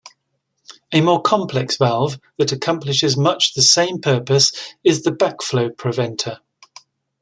A 0.91 0.99
more 0.99 1.21
complex 1.21 1.77
valve 1.77 2.19
that 2.39 2.51
accomplishes 2.51 3.15
much 3.15 3.53
the 3.53 3.61
same 3.61 3.99
purpose 4.01 4.51
is 4.83 5.03
the 5.03 5.11
backflow 5.11 5.77
preventer. 5.77 6.39